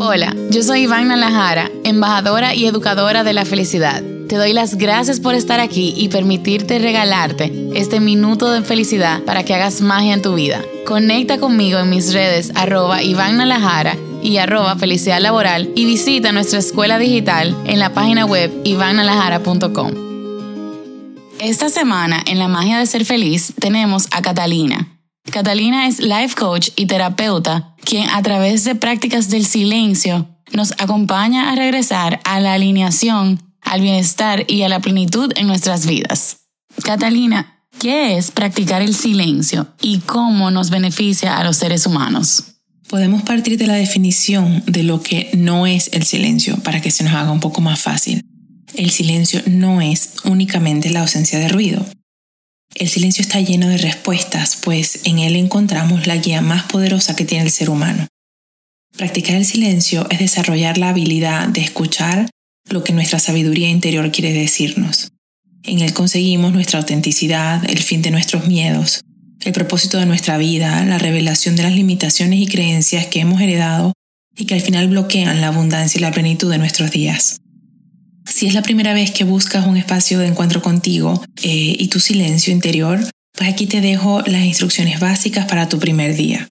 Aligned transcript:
Hola, 0.00 0.34
yo 0.50 0.62
soy 0.62 0.82
Iván 0.82 1.08
Nalajara, 1.08 1.70
embajadora 1.84 2.54
y 2.54 2.66
educadora 2.66 3.24
de 3.24 3.32
la 3.32 3.44
felicidad. 3.44 4.02
Te 4.28 4.36
doy 4.36 4.52
las 4.52 4.76
gracias 4.76 5.20
por 5.20 5.34
estar 5.34 5.58
aquí 5.58 5.94
y 5.96 6.08
permitirte 6.08 6.78
regalarte 6.78 7.70
este 7.74 7.98
minuto 7.98 8.50
de 8.50 8.62
felicidad 8.62 9.22
para 9.22 9.44
que 9.44 9.54
hagas 9.54 9.80
magia 9.80 10.12
en 10.12 10.22
tu 10.22 10.34
vida. 10.34 10.62
Conecta 10.86 11.38
conmigo 11.38 11.78
en 11.78 11.88
mis 11.88 12.12
redes 12.12 12.52
arroba 12.54 13.02
Iván 13.02 13.40
y 14.22 14.36
arroba 14.36 14.76
felicidad 14.76 15.20
laboral 15.20 15.70
y 15.74 15.84
visita 15.86 16.32
nuestra 16.32 16.58
escuela 16.58 16.98
digital 16.98 17.56
en 17.64 17.78
la 17.78 17.94
página 17.94 18.26
web 18.26 18.52
ivannalajara.com. 18.64 19.92
Esta 21.40 21.70
semana 21.70 22.22
en 22.26 22.38
La 22.38 22.48
Magia 22.48 22.78
de 22.78 22.86
Ser 22.86 23.04
Feliz 23.04 23.54
tenemos 23.58 24.08
a 24.10 24.20
Catalina. 24.22 24.97
Catalina 25.30 25.86
es 25.86 26.00
life 26.00 26.34
coach 26.34 26.70
y 26.76 26.86
terapeuta, 26.86 27.74
quien 27.84 28.08
a 28.10 28.22
través 28.22 28.64
de 28.64 28.74
prácticas 28.74 29.28
del 29.28 29.44
silencio 29.44 30.26
nos 30.52 30.72
acompaña 30.78 31.50
a 31.50 31.54
regresar 31.54 32.20
a 32.24 32.40
la 32.40 32.54
alineación 32.54 33.40
al 33.62 33.82
bienestar 33.82 34.44
y 34.48 34.62
a 34.62 34.68
la 34.68 34.80
plenitud 34.80 35.32
en 35.36 35.46
nuestras 35.46 35.86
vidas. 35.86 36.38
Catalina, 36.82 37.60
¿qué 37.78 38.16
es 38.16 38.30
practicar 38.30 38.80
el 38.80 38.94
silencio 38.94 39.68
y 39.82 39.98
cómo 39.98 40.50
nos 40.50 40.70
beneficia 40.70 41.36
a 41.36 41.44
los 41.44 41.58
seres 41.58 41.84
humanos? 41.86 42.44
Podemos 42.88 43.22
partir 43.22 43.58
de 43.58 43.66
la 43.66 43.74
definición 43.74 44.62
de 44.66 44.82
lo 44.82 45.02
que 45.02 45.30
no 45.36 45.66
es 45.66 45.90
el 45.92 46.04
silencio 46.04 46.56
para 46.62 46.80
que 46.80 46.90
se 46.90 47.04
nos 47.04 47.12
haga 47.12 47.30
un 47.30 47.40
poco 47.40 47.60
más 47.60 47.80
fácil. 47.80 48.22
El 48.74 48.90
silencio 48.90 49.42
no 49.46 49.82
es 49.82 50.14
únicamente 50.24 50.88
la 50.90 51.00
ausencia 51.00 51.38
de 51.38 51.48
ruido. 51.48 51.84
El 52.74 52.88
silencio 52.88 53.22
está 53.22 53.40
lleno 53.40 53.68
de 53.68 53.78
respuestas, 53.78 54.56
pues 54.62 55.00
en 55.04 55.18
él 55.18 55.36
encontramos 55.36 56.06
la 56.06 56.16
guía 56.16 56.42
más 56.42 56.64
poderosa 56.64 57.16
que 57.16 57.24
tiene 57.24 57.44
el 57.44 57.50
ser 57.50 57.70
humano. 57.70 58.06
Practicar 58.96 59.36
el 59.36 59.44
silencio 59.44 60.06
es 60.10 60.18
desarrollar 60.18 60.78
la 60.78 60.90
habilidad 60.90 61.48
de 61.48 61.60
escuchar 61.60 62.28
lo 62.68 62.84
que 62.84 62.92
nuestra 62.92 63.18
sabiduría 63.18 63.68
interior 63.68 64.10
quiere 64.12 64.32
decirnos. 64.32 65.08
En 65.62 65.80
él 65.80 65.92
conseguimos 65.92 66.52
nuestra 66.52 66.78
autenticidad, 66.78 67.68
el 67.68 67.78
fin 67.78 68.02
de 68.02 68.10
nuestros 68.10 68.46
miedos, 68.46 69.00
el 69.44 69.52
propósito 69.52 69.98
de 69.98 70.06
nuestra 70.06 70.38
vida, 70.38 70.84
la 70.84 70.98
revelación 70.98 71.56
de 71.56 71.62
las 71.62 71.72
limitaciones 71.72 72.40
y 72.40 72.46
creencias 72.46 73.06
que 73.06 73.20
hemos 73.20 73.40
heredado 73.40 73.92
y 74.36 74.46
que 74.46 74.54
al 74.54 74.60
final 74.60 74.88
bloquean 74.88 75.40
la 75.40 75.48
abundancia 75.48 75.98
y 75.98 76.02
la 76.02 76.12
plenitud 76.12 76.50
de 76.50 76.58
nuestros 76.58 76.90
días. 76.90 77.40
Si 78.38 78.46
es 78.46 78.54
la 78.54 78.62
primera 78.62 78.94
vez 78.94 79.10
que 79.10 79.24
buscas 79.24 79.66
un 79.66 79.76
espacio 79.76 80.20
de 80.20 80.28
encuentro 80.28 80.62
contigo 80.62 81.24
eh, 81.42 81.74
y 81.76 81.88
tu 81.88 81.98
silencio 81.98 82.52
interior, 82.52 83.00
pues 83.36 83.50
aquí 83.50 83.66
te 83.66 83.80
dejo 83.80 84.20
las 84.26 84.44
instrucciones 84.44 85.00
básicas 85.00 85.46
para 85.46 85.68
tu 85.68 85.80
primer 85.80 86.14
día. 86.14 86.46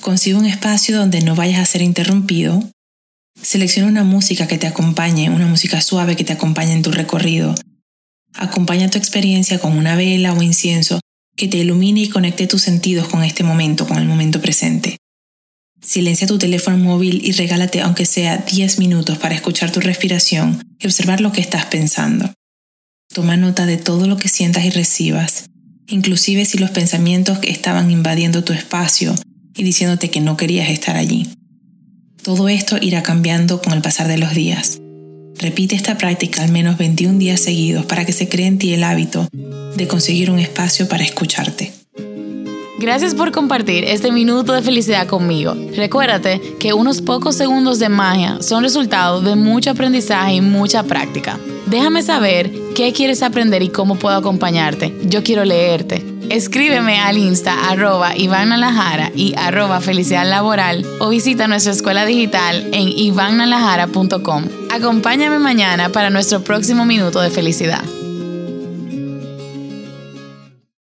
Consigue 0.00 0.36
un 0.36 0.46
espacio 0.46 0.96
donde 0.96 1.20
no 1.20 1.34
vayas 1.34 1.60
a 1.60 1.66
ser 1.66 1.82
interrumpido, 1.82 2.62
Selecciona 3.42 3.90
una 3.90 4.02
música 4.02 4.48
que 4.48 4.56
te 4.56 4.66
acompañe, 4.66 5.28
una 5.28 5.46
música 5.46 5.82
suave 5.82 6.16
que 6.16 6.24
te 6.24 6.32
acompañe 6.32 6.72
en 6.72 6.80
tu 6.80 6.90
recorrido. 6.90 7.54
Acompaña 8.32 8.88
tu 8.88 8.96
experiencia 8.96 9.58
con 9.58 9.76
una 9.76 9.94
vela 9.94 10.32
o 10.32 10.42
incienso 10.42 11.00
que 11.36 11.48
te 11.48 11.58
ilumine 11.58 12.00
y 12.00 12.08
conecte 12.08 12.46
tus 12.46 12.62
sentidos 12.62 13.08
con 13.08 13.22
este 13.22 13.42
momento, 13.42 13.86
con 13.86 13.98
el 13.98 14.06
momento 14.06 14.40
presente. 14.40 14.96
Silencia 15.82 16.26
tu 16.26 16.38
teléfono 16.38 16.78
móvil 16.78 17.20
y 17.24 17.32
regálate 17.32 17.80
aunque 17.80 18.06
sea 18.06 18.38
10 18.38 18.78
minutos 18.78 19.18
para 19.18 19.34
escuchar 19.34 19.70
tu 19.70 19.80
respiración 19.80 20.62
y 20.78 20.86
observar 20.86 21.20
lo 21.20 21.32
que 21.32 21.40
estás 21.40 21.66
pensando. 21.66 22.32
Toma 23.14 23.36
nota 23.36 23.66
de 23.66 23.76
todo 23.76 24.06
lo 24.06 24.16
que 24.16 24.28
sientas 24.28 24.64
y 24.64 24.70
recibas, 24.70 25.44
inclusive 25.86 26.44
si 26.44 26.58
los 26.58 26.70
pensamientos 26.70 27.38
estaban 27.42 27.90
invadiendo 27.90 28.42
tu 28.42 28.52
espacio 28.52 29.14
y 29.54 29.62
diciéndote 29.62 30.10
que 30.10 30.20
no 30.20 30.36
querías 30.36 30.68
estar 30.68 30.96
allí. 30.96 31.28
Todo 32.22 32.48
esto 32.48 32.76
irá 32.80 33.02
cambiando 33.02 33.62
con 33.62 33.72
el 33.72 33.82
pasar 33.82 34.08
de 34.08 34.18
los 34.18 34.34
días. 34.34 34.78
Repite 35.38 35.76
esta 35.76 35.96
práctica 35.98 36.42
al 36.42 36.50
menos 36.50 36.78
21 36.78 37.18
días 37.18 37.40
seguidos 37.40 37.86
para 37.86 38.04
que 38.04 38.12
se 38.12 38.28
cree 38.28 38.46
en 38.46 38.58
ti 38.58 38.72
el 38.72 38.82
hábito 38.82 39.28
de 39.76 39.86
conseguir 39.86 40.30
un 40.30 40.38
espacio 40.38 40.88
para 40.88 41.04
escucharte. 41.04 41.75
Gracias 42.86 43.16
por 43.16 43.32
compartir 43.32 43.82
este 43.82 44.12
minuto 44.12 44.52
de 44.52 44.62
felicidad 44.62 45.08
conmigo. 45.08 45.56
Recuérdate 45.74 46.40
que 46.60 46.72
unos 46.72 47.02
pocos 47.02 47.34
segundos 47.34 47.80
de 47.80 47.88
magia 47.88 48.40
son 48.40 48.62
resultado 48.62 49.20
de 49.22 49.34
mucho 49.34 49.72
aprendizaje 49.72 50.34
y 50.34 50.40
mucha 50.40 50.84
práctica. 50.84 51.36
Déjame 51.66 52.04
saber 52.04 52.48
qué 52.76 52.92
quieres 52.92 53.24
aprender 53.24 53.60
y 53.64 53.70
cómo 53.70 53.96
puedo 53.96 54.14
acompañarte. 54.14 54.94
Yo 55.02 55.24
quiero 55.24 55.44
leerte. 55.44 56.06
Escríbeme 56.30 57.00
al 57.00 57.18
Insta 57.18 57.68
arroba 57.68 58.16
Iván 58.16 58.52
Alajara 58.52 59.10
y 59.16 59.34
arroba 59.36 59.80
Felicidad 59.80 60.24
Laboral 60.24 60.86
o 61.00 61.08
visita 61.08 61.48
nuestra 61.48 61.72
escuela 61.72 62.06
digital 62.06 62.68
en 62.72 62.88
ivannalajara.com. 62.88 64.44
Acompáñame 64.70 65.40
mañana 65.40 65.88
para 65.88 66.10
nuestro 66.10 66.44
próximo 66.44 66.84
minuto 66.84 67.20
de 67.20 67.30
felicidad. 67.30 67.82